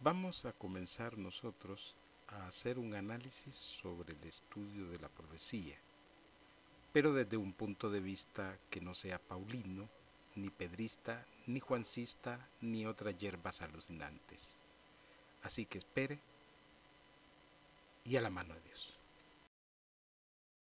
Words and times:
Vamos 0.00 0.44
a 0.44 0.52
comenzar 0.52 1.18
nosotros 1.18 1.96
a 2.28 2.46
hacer 2.46 2.78
un 2.78 2.94
análisis 2.94 3.54
sobre 3.54 4.14
el 4.14 4.22
estudio 4.28 4.86
de 4.90 4.98
la 5.00 5.08
profecía, 5.08 5.76
pero 6.92 7.12
desde 7.12 7.36
un 7.36 7.52
punto 7.52 7.90
de 7.90 7.98
vista 7.98 8.56
que 8.70 8.80
no 8.80 8.94
sea 8.94 9.18
paulino, 9.18 9.88
ni 10.36 10.50
pedrista, 10.50 11.26
ni 11.48 11.58
juancista, 11.58 12.48
ni 12.60 12.86
otras 12.86 13.18
hierbas 13.18 13.60
alucinantes. 13.60 14.60
Así 15.42 15.66
que 15.66 15.78
espere 15.78 16.20
y 18.04 18.14
a 18.14 18.20
la 18.20 18.30
mano 18.30 18.54
de 18.54 18.60
Dios. 18.60 18.97